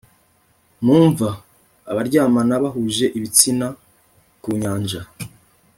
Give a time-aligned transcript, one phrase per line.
[0.83, 1.29] mu mva,
[1.91, 3.67] abaryamana bahuje ibitsina,
[4.41, 5.01] ku nyanja.